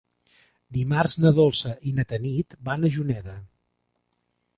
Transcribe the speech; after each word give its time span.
Dimarts 0.77 1.15
na 1.25 1.31
Dolça 1.39 1.73
i 1.91 1.93
na 1.99 2.05
Tanit 2.13 2.57
van 2.71 2.87
a 2.87 2.91
Juneda. 2.97 3.37